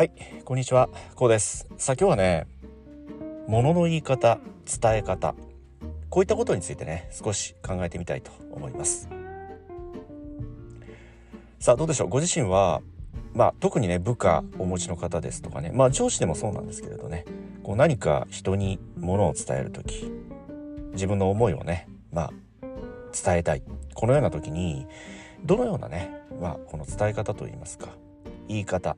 [0.00, 0.12] はい、
[0.46, 1.68] こんにちは、こうです。
[1.76, 2.46] さあ今日はね、
[3.46, 5.34] 物の言い方、伝え方、
[6.08, 9.10] こういったことについてね、少し考えてみたいと思います。
[11.58, 12.80] さあどうでしょう、ご自身は、
[13.34, 17.26] まあ特にね、部下お持ちの方ですとかね、まあ上司でもそうなんですけれどね、
[17.62, 20.10] こう何か人に物を伝える時、
[20.92, 22.32] 自分の思いをね、まあ
[23.22, 23.62] 伝えたい。
[23.92, 24.86] このような時に、
[25.44, 27.88] どのようなね、まあこの伝え方といいますか、
[28.48, 28.96] 言い方、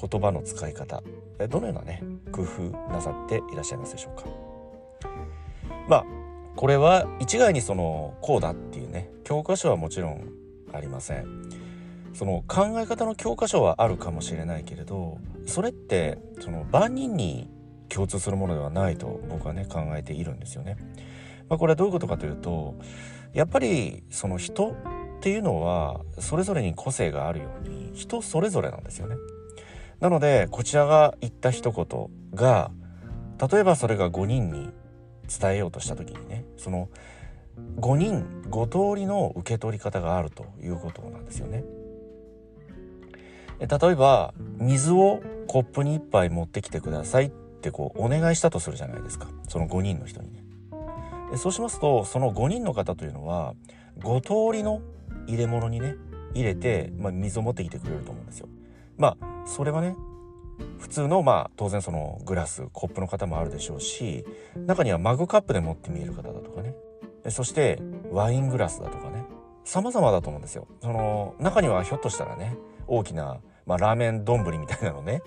[0.00, 1.02] 言葉の使い方
[1.48, 4.26] どのようなね工夫なさっていらっしゃいますでしょうか？
[5.88, 6.04] まあ
[6.56, 10.28] これは一概にそのこうだっていうね教科書はもちろん
[10.72, 11.48] ありません
[12.12, 17.48] その考え方の教科書はあるかもしれないけれどそれってその万人に
[17.88, 20.76] 共通するものではないと僕はね考えているんですよね。
[21.48, 22.76] まあ、これはどういうことかというと
[23.32, 24.74] やっぱりその人っ
[25.20, 29.16] ていうのはそれぞれに個性があるように人それぞれなんですよね。
[30.00, 32.70] なのでこちらが言った一言が
[33.50, 34.70] 例えばそれが5人に
[35.28, 36.88] 伝えようとした時にねその
[37.76, 41.64] 5人5通りの受け取り方があるということなんですよね。
[43.58, 50.42] 例えば水をコップに1杯持ってきてくださいってこうお願いしたとするじゃないですかその5人の人にね。
[51.36, 53.54] そうしますとその5人の方というのは
[53.98, 54.20] 5
[54.52, 54.80] 通りの
[55.26, 55.96] 入れ物にね
[56.34, 58.48] 入れて、まあ、水を持ってきてくれると思うんですよ。
[58.96, 59.96] まあそれはね
[60.78, 64.24] 普通のまあ当然そのグラスコップの方もあるでしょうし
[64.66, 66.74] 中にはマグカップで持って見える方だとかね。
[67.28, 67.78] そして
[68.10, 69.24] ワイングラスだとかね。
[69.64, 70.66] 様々だと思うんですよ。
[70.80, 75.22] その中にはひょっとしたらね大きな、まあ、ラーメン丼みたいなのね。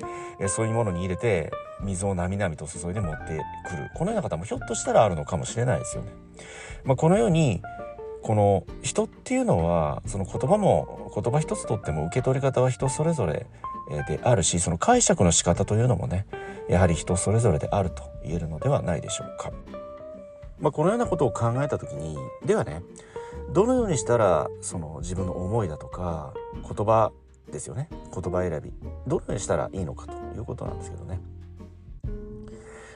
[0.48, 3.92] そういうものに入れて水をなみなみと注いで持ってくる。
[3.96, 6.12] このような方もひょっとしたらあるのかもしれないですよね。
[6.84, 7.62] まあ、このように
[8.24, 13.46] この人っていうのはその言葉も言葉一つとっても受け取り方は人それぞれ
[14.08, 16.26] であるしその解釈の仕方というのもね
[16.70, 19.52] やはり人それぞれであると言えるのではないでしょうか。
[20.60, 22.84] まあ、このようなことを考えた時にではね
[23.52, 27.12] どのようにしたらその自分の思いだとか言葉
[27.52, 28.72] ですよね言葉選び
[29.06, 31.20] どのようにしたらいいのかということなんですけどね。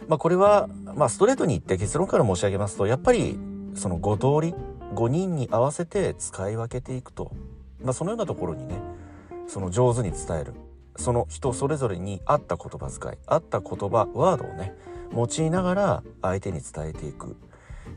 [0.07, 3.37] まあ、これは、まあ、ストレートに言って結論から申し上げますとやっぱり
[3.75, 4.55] その5通り
[4.95, 7.33] 5人に合わせて使い分けていくと、
[7.83, 8.79] まあ、そのようなところにね
[9.47, 10.53] その上手に伝える
[10.97, 14.73] その人それぞれに合った言葉遣い合った言葉ワードをね
[15.13, 17.37] 用いながら相手に伝えていく、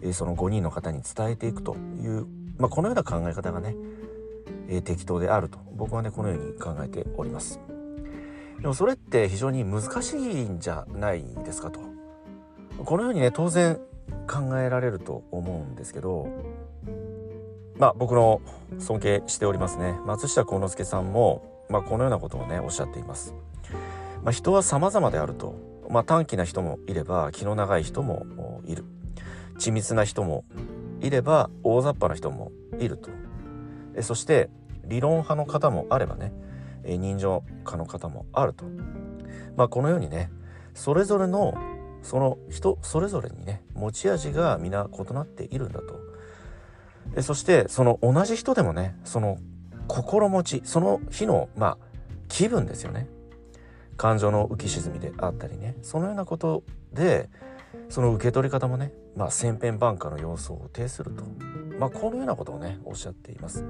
[0.00, 3.74] えその5人の方に伝えていくという、まあ、このような考え方がね、
[4.68, 7.58] え適当であると僕はねこのように考えております。
[8.60, 11.80] でもそれって非常に難しいんじゃないですかと。
[12.84, 13.80] このようにね当然
[14.28, 16.28] 考えられると思うんですけど
[17.76, 18.40] まあ僕の
[18.78, 23.34] 尊敬しておりますね松下幸之助さんも、まあ、このようなことをねおっしゃっています。
[24.22, 25.54] まあ、人は様々であると、
[25.88, 28.84] まあ、短気な人もいれば気の長い人もいる。
[29.58, 30.44] 緻密な人も
[31.00, 33.10] いれば大雑把な人もいると。
[34.02, 34.50] そして
[34.84, 36.32] 理論派の方もあればね
[36.84, 38.64] 人情家の方もあると、
[39.56, 40.30] まあ、このようにね
[40.74, 41.54] それぞれの
[42.02, 46.00] その人それぞれにね持ち味が皆異なっているんだと。
[47.22, 49.38] そしてその同じ人でもねその
[49.90, 51.78] 心持ちその日のまあ
[52.28, 53.08] 気分ですよね。
[53.96, 55.76] 感情の浮き沈みであったりね。
[55.82, 56.62] そのようなこと
[56.92, 57.28] で
[57.88, 61.24] その受け取り方もねまあ千変万化の要素を呈すると。
[61.78, 63.64] まあこのようなことをねおっしゃっています。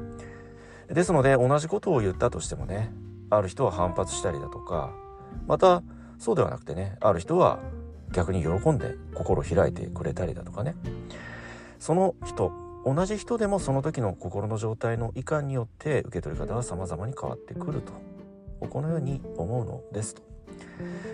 [0.88, 2.92] ですので同じことを言ったとしてもね
[3.30, 4.92] ある人は反発したりだとか
[5.46, 5.82] また
[6.18, 7.60] そうではなくてねある人は
[8.12, 10.74] 逆に喜んで心を開いてくれたりだとかね。
[11.78, 12.52] その人
[12.84, 17.92] 同じ人でもその時の心の状態のいかんによって受け取り方は様々に変わってくると。
[18.68, 20.22] このように思うのですと。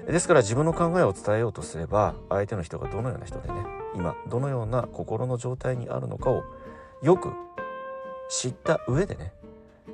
[0.06, 3.54] ですから自分の考えを伝えようとすれば相手の人がどのような人でね
[3.94, 6.44] 今どのような心の状態にあるのかを
[7.03, 7.32] よく
[8.31, 9.33] 知った上でね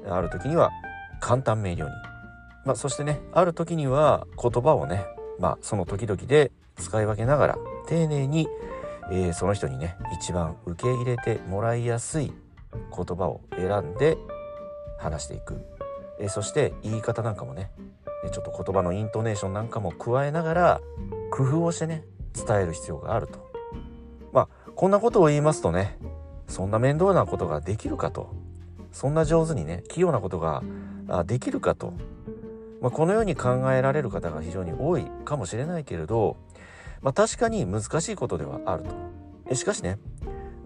[0.09, 0.71] ある時には
[1.21, 1.91] 簡単明瞭に、
[2.65, 5.07] まあ、そしてねある時には言葉をね
[5.39, 8.49] まあその時々で使い分けながら丁寧に
[9.11, 12.33] えー、その人にね一番受け入れてもらいやすい
[12.73, 14.17] 言葉を選んで
[14.99, 15.65] 話していく、
[16.21, 17.71] えー、そして言い方なんかもね
[18.33, 20.81] ちょっと言葉のイントネーションなんかも加えながら
[21.31, 22.05] 工夫をしてね
[22.35, 23.51] 伝える必要があると。
[24.33, 25.99] まあこんなことを言いますとね
[26.47, 28.43] そんな面倒なことができるかと。
[28.93, 30.63] そんな上手にね器用なことが
[31.25, 31.95] できるかと、
[32.81, 36.37] まあ、このように考えられる方が非常に多いかもしれないけれど
[37.03, 38.85] まあ、確かに難しいことではある
[39.49, 39.55] と。
[39.55, 39.99] しかしね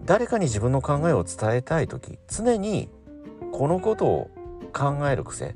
[0.05, 2.89] 誰かに自分の考えを伝えたい時常に
[3.51, 4.29] このことを
[4.71, 5.55] 考える癖。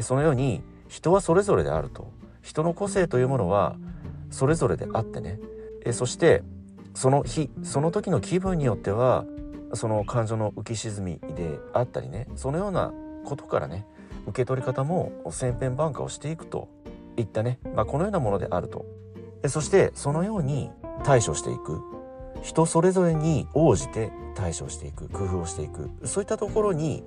[0.00, 2.10] そのように人はそれぞれであると。
[2.42, 3.76] 人の個性というものは
[4.30, 5.38] それぞれであってね。
[5.92, 6.42] そして
[6.94, 9.26] その日その時の気分によっては
[9.74, 12.28] その感情の浮き沈みであったりね。
[12.36, 12.92] そのような
[13.24, 13.84] ことからね
[14.26, 16.68] 受け取り方も千変万化をしていくと
[17.16, 18.86] いったね、まあ、このようなものであると。
[19.48, 20.70] そしてそのように
[21.04, 21.80] 対処していく。
[22.42, 25.08] 人それぞれに応じて対処していく。
[25.08, 25.90] 工夫をしていく。
[26.04, 27.04] そういったところに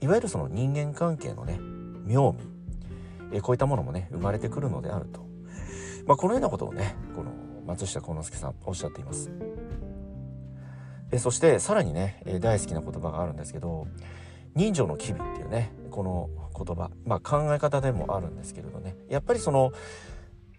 [0.00, 1.58] いわゆるその人間関係のね
[2.04, 2.54] 妙味。
[3.32, 5.26] えこういったものもね生まれてくるのであると、
[6.06, 7.32] まあ、このようなことをねこの
[7.66, 9.30] 松下幸之助さんおっしゃっています。
[11.10, 13.86] えそしてさらにね、大好きな言葉があるんですけど
[14.54, 18.96] 人情の機微っていうねこの言葉、まあ、考え方でもあるんですけれどね。
[19.08, 19.72] やっぱりその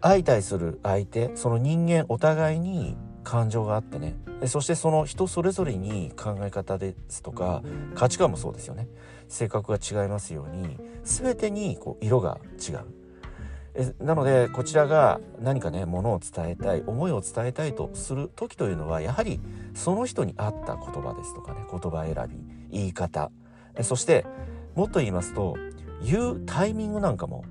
[0.02, 4.16] 相対する相手その人間お互いに感情があってね。
[4.48, 7.64] そしてその人それぞれに考え方ですとか
[7.96, 8.88] 価値観もそうですよね。
[9.28, 12.80] 性格が違いますように全てにこう色が違う。
[13.74, 19.42] えなのでこちらが何かねものを伝えたい思いを伝えたいとする時というのはやはり
[19.74, 23.32] その人に合った言葉ですとかね言葉選び言い方。
[23.82, 24.26] そして
[24.76, 25.58] もっと言いますと
[26.04, 27.44] 言うタイミングなんかも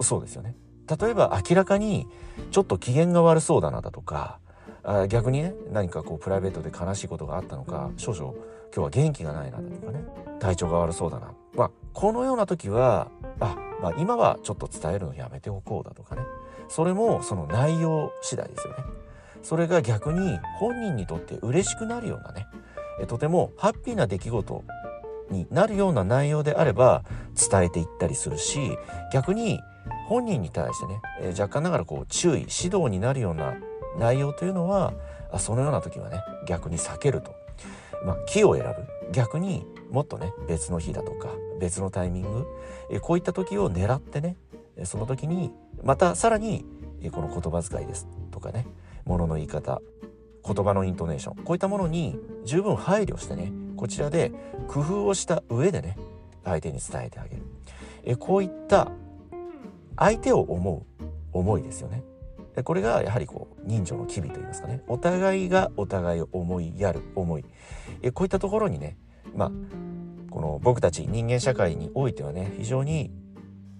[0.00, 0.56] そうですよね。
[0.88, 2.06] 例えば明らかに
[2.50, 4.38] ちょっと機嫌が悪そうだなだとか
[4.84, 8.36] あ逆にね何かこうプライベートで悲しいことがあったのか少々今
[8.74, 10.04] 日は元気がないなだとかね。
[10.40, 11.32] 体調が悪そうだな。
[11.54, 16.22] まあこのような時はあ、まあ、今はちょっと伝えるのやめておこうだとかね。
[16.68, 18.84] それもその内容次第ですよね。
[19.42, 22.46] それが逆に本人にとって嬉しくなるようなね
[23.06, 24.64] とてもハッピーな出来事
[25.30, 27.04] になるような内容であれば
[27.50, 28.76] 伝えていったりするし
[29.12, 29.60] 逆に
[30.08, 33.54] 本人に対してね、えー、若干ながらこう注意指導になるような
[33.98, 34.94] 内容というのは
[35.30, 37.34] あそのような時はね逆に避けると、
[38.04, 38.98] まあ、木を選ぶ。
[39.12, 41.28] 逆にもっとね別の日だとか
[41.58, 42.46] 別のタイミング、
[42.90, 44.36] えこういった時を狙ってね
[44.84, 45.50] その時に
[45.82, 46.64] またさらに
[47.12, 48.66] この言葉遣いですとかね
[49.04, 49.80] ものの言い方
[50.44, 54.32] 言葉のイントネーションこういったものに十分配慮してねこちらで
[54.66, 55.96] 工夫をした上でね
[56.44, 57.42] 相手に伝えてあげる。
[58.04, 58.90] えこういった
[59.98, 62.02] 相手を思う思いですよね。
[62.54, 64.82] でこれがやはりこう人情の機微といいますかね。
[64.88, 67.44] お互いがお互いを思いやる思い。
[68.02, 68.96] えこういったところにね
[69.34, 69.50] まあ
[70.30, 73.12] この僕たち人間社会においてはね非常に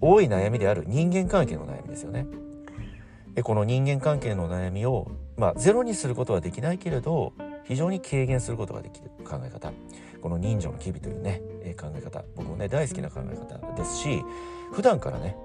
[0.01, 2.27] 多い悩みである人間関係の悩みですよね。
[3.33, 7.33] でこの人間関係の悩みを、まあ、ゼロにすることはできないけれど
[7.63, 9.71] 非常に軽減することができる考え方。
[10.21, 11.41] この人情の機微というね、
[11.79, 12.23] 考え方。
[12.35, 14.21] 僕もね大好きな考え方ですし
[14.73, 15.35] 普段からね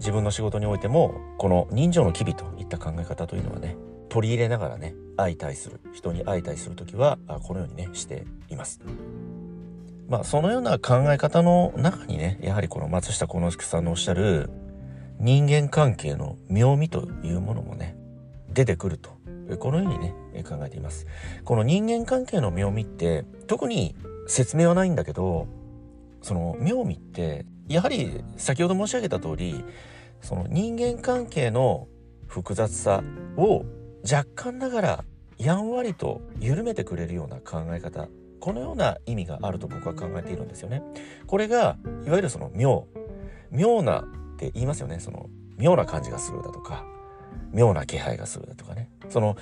[0.00, 3.76] 自分の仕事においてもこの人情の機微といった考え方というのはね
[4.08, 8.80] 取り入れながらね相対する人に相対する時はこのようにねしています。
[10.08, 14.48] まあそのような考え方の中にねやはりこの松下幸之助さんのおっしゃる
[15.18, 17.94] 人間関係の妙味というものもね
[18.48, 19.10] 出てくると
[19.58, 21.06] このようにね考えています
[21.44, 23.94] この人間関係の妙味って特に
[24.26, 25.46] 説明はないんだけど
[26.22, 29.64] その妙味ってやはり先ほど申し上げた通り
[30.20, 31.86] その人間関係の
[32.26, 33.02] 複雑さ
[33.36, 33.64] を
[34.02, 35.04] 若干ながら
[35.38, 38.08] やんわりと緩めてくれるような考え方
[38.40, 40.82] このような意味があると僕は考えているんですよね。
[41.26, 41.76] これが
[42.06, 42.86] いわゆるその妙
[43.50, 44.04] 妙なっ
[44.36, 46.84] て言いますよねその妙な感じがするだとか
[47.52, 49.36] 妙な気配がするだとかねその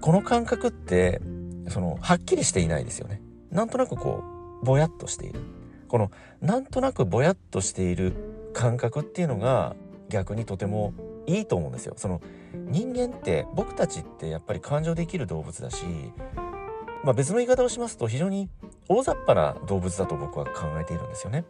[0.00, 1.20] この感覚って
[1.68, 3.20] そのはっきりしていないですよね。
[3.50, 4.22] なんとなくこ
[4.62, 5.40] うぼやっとしている
[5.88, 6.10] この
[6.40, 8.12] なんとなくぼやっとしている
[8.52, 9.76] 感覚っていうのが
[10.08, 10.92] 逆にとても
[11.26, 11.94] いいと思うんですよ。
[11.96, 12.20] その
[12.54, 15.84] 人間って僕たちってやっぱり感情できる動物だし
[17.04, 18.48] まあ、別の言い方をしますと非常に
[18.88, 21.44] 大雑把な動物だと僕は考えているんですよね。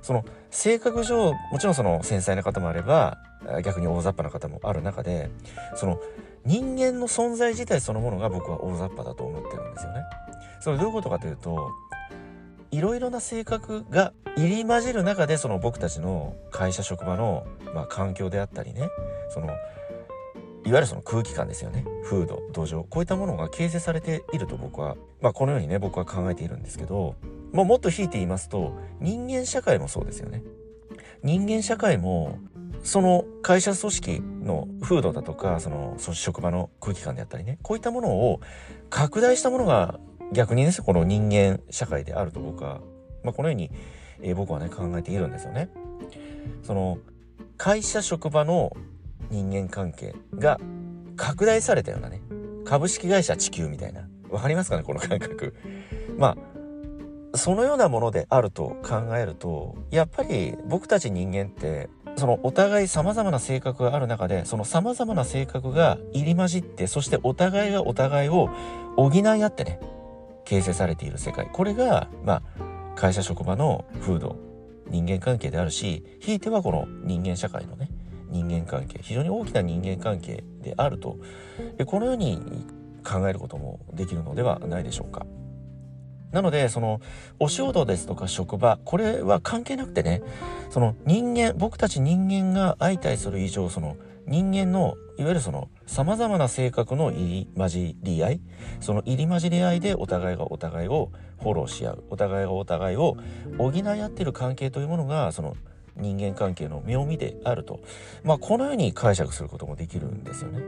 [0.00, 3.18] その性格上もちろんその繊細な方もあれば
[3.64, 5.30] 逆に大雑把な方もある中で
[5.74, 6.00] その
[6.44, 10.00] 人間の存在自体そのものが僕は大雑把だと思ってるんですよね。
[10.60, 11.70] それどういうことかというと
[12.70, 18.88] いろいろな性格が入り混じる中でその僕たちの会社職場の、まあ、環境であったりね
[19.30, 19.48] そのい
[20.72, 21.84] わゆるその空気感ですよね。
[22.04, 27.14] 風土土壌こういったものが形成されていると僕は、まあ、このようにね僕は考えているんですけど、
[27.52, 30.42] まあ、もっと引いて言いますと人間社会もそうですよね。
[31.22, 32.38] 人間社会も
[32.82, 38.40] その会社組織の風土だとかその職場の空気感であったりねこういったものを
[38.90, 39.98] 拡大したものが
[40.32, 42.80] 逆にねこの人間社会であると僕は、
[43.22, 43.70] まあ、このように、
[44.20, 45.68] えー、僕はね考えているんですよね。
[46.62, 46.98] その
[47.56, 48.76] 会社職場の
[49.30, 50.60] 人間関係が
[51.16, 52.20] 拡大されたようなね
[52.64, 55.54] 株式会社地球みたいなわかりますかねこの感覚
[56.18, 56.36] ま
[57.32, 68.48] あそのようなものであると考えるとやっぱり僕たち人間ってそのお互い様々な性格がある中で、その様々な性格が入り混じって、そしてお互いがお互いを
[68.96, 69.80] 補い合ってね、
[70.46, 71.50] 形成されている世界。
[71.52, 72.42] これが、まあ、
[72.94, 74.36] 会社職場の風土、
[74.88, 77.90] 人間関係であるし、ひいてはこの人間社会のね、
[78.30, 81.18] 人間関係、非常に大きな人間関係であると、
[81.84, 82.64] このように
[83.04, 85.26] 考えることもできるのではないでしょうか。
[86.32, 87.00] なので、その、
[87.38, 90.22] お仕事ですとか職場、これは関係なくてね、
[90.70, 98.40] その人間、僕たち人間が相対する以上、その人間の、いわゆるその、様々な性格の入り混じり合い、
[98.80, 103.16] その入り混じり合いでお互いがお互いをフォローし合う、お互いがお互いを
[103.58, 105.56] 補い合ってる関係というものが、その
[105.96, 107.80] 人間関係の妙味であると。
[108.24, 110.60] まあ、このように解釈することもできるんですよね。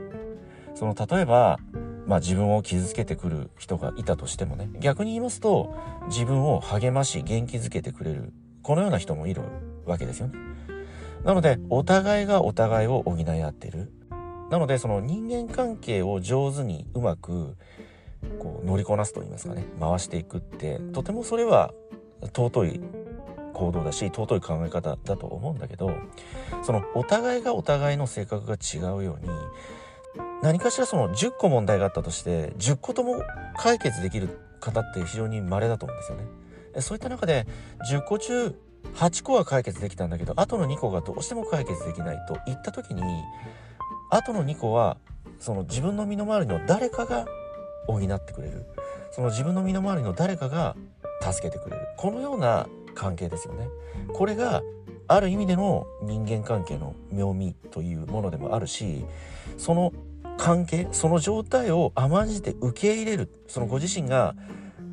[0.73, 1.59] その、例えば、
[2.07, 5.75] まあ自分を傷つけてくる人がいたとしてもね、逆に言いますと、
[6.07, 9.41] 自分を励まし、元気づけてくれる、このような人もいる
[9.85, 10.33] わけですよね。
[11.23, 13.91] なので、お互いがお互いを補い合ってる。
[14.49, 17.55] なので、その人間関係を上手にうまく、
[18.39, 21.73] こう乗りこなすと言いますかね、回していくって、とてもそれは
[22.21, 22.81] 尊い
[23.53, 25.91] 行動だし、尊い考え方だと思うんだけど、
[26.63, 29.29] そのお互いがお互いの性格が違うように、
[30.41, 33.21] 何かしらその10個問題があったとして10個とも
[33.57, 36.81] 解決できる方って非常に稀だと思うんですよね。
[36.81, 37.45] そういった中で
[37.91, 38.55] 10個中
[38.95, 43.01] 8個は解決できたんだけどあとの2個がどうしても解決できないといった時に
[44.09, 44.97] あとの2個は
[45.39, 47.25] その自分の身の回りの誰かが
[47.87, 48.65] 補ってくれる。
[49.11, 50.75] その自分の身の回りの誰かが
[51.21, 51.87] 助けてくれる。
[51.97, 53.67] このような関係ですよね。
[54.13, 54.61] これが
[55.07, 59.05] ある意味での人間関係の妙味というものでもあるし
[59.57, 59.91] その
[60.37, 63.29] 関係その状態を甘んじて受け入れる。
[63.47, 64.35] そのご自身が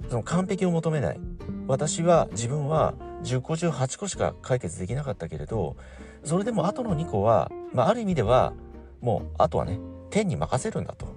[0.09, 1.21] その完璧を求めない。
[1.67, 2.95] 私は自分は
[3.27, 5.77] 10個中8個しか解決できなかったけれど
[6.25, 8.53] それでもあとの2個は、まあ、ある意味では
[9.01, 9.79] もうあとはね
[10.11, 11.15] 天に任せるんだと。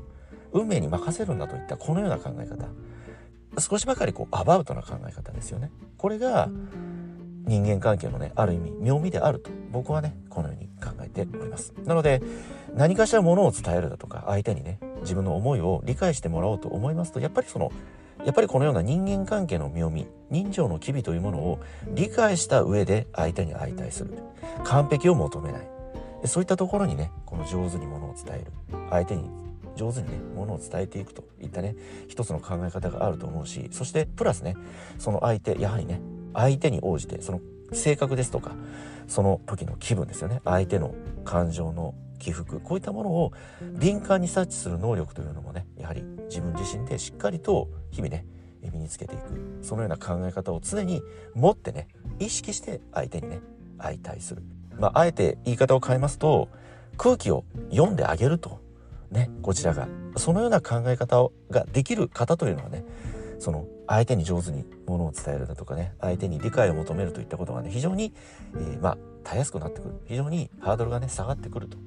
[0.51, 2.65] 運命に任せるんだといったこのような考え方。
[3.59, 5.71] 少しばかりこうアバウトな考え方ですよね。
[5.97, 6.49] これが
[7.45, 9.51] 人間関係のねある意味妙味であると。
[9.71, 11.73] 僕はねこのように考えております。
[11.85, 12.21] なので
[12.75, 17.71] 何かしらものを伝えるだとか相手にね自分の思いを理解してもらおうと思いますとやっぱりその
[18.25, 24.17] やっぱりこのような人間関係の妙味人情の機微というものを理解した上で相手に相対する。
[24.63, 25.67] 完璧を求めない。
[26.25, 28.51] そういったところにねこの上手にものを伝える。
[28.89, 29.29] 相手に
[29.75, 31.23] 上手にねものを伝えていくと。
[31.41, 31.75] いったね
[32.09, 34.55] 一つの考え方があると思うしそしてプラスね
[34.97, 36.01] その相手やはりね
[36.33, 37.39] 相手に応じてその
[37.71, 38.51] 性格ですとか
[39.07, 40.41] その時の気分ですよね。
[40.43, 43.31] 相手の感情の起伏こういったものを
[43.79, 48.25] 敏感に察知する能力というのもねやはり自分自身でしっかりと日々ね
[48.61, 49.59] 身につけていく。
[49.61, 51.01] そのような考え方を常に
[51.33, 51.87] 持ってね
[52.19, 53.39] 意識して相手にね
[53.79, 54.43] 相対する。
[54.77, 56.49] まああえて言い方を変えますと
[56.97, 58.59] 空気を読んであげると
[59.11, 62.83] ねこちらがそのような考え方ができる方というのはね
[63.39, 68.13] その相手に上手にものを伝えるだとかね相手に理解を求めるといったことがね非常に、
[68.53, 69.95] えー、まあたやすくなってくる。
[70.05, 71.77] 非常にハードルがね下がってくると、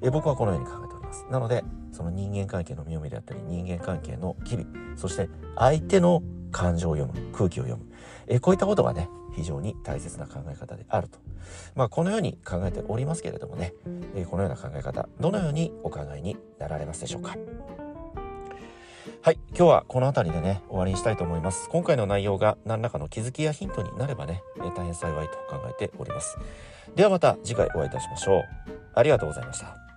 [0.00, 1.26] えー、僕はこのように考えております。
[1.28, 4.66] なのでその人間関係の妙味であったり人間関係の機微
[4.96, 7.92] そして相手の感情を読む空気を読む、
[8.28, 11.18] えー、こういったことがね非常に大切な考え方であると。
[11.74, 13.72] まあこのように考えておりますけれどもね、
[14.14, 17.34] えこのような考え方どのようにお考えになられますでしょうか？
[19.22, 19.38] はい。
[19.50, 21.68] 今日はこの辺りでね、終わりにしたいと思います。
[21.68, 26.38] 今回の内容が何らかの気づきやヒントになればね、大変幸いと考えております。
[26.96, 28.42] ではまた次回お会いいたしましょう。
[28.94, 29.89] ありがとうございました。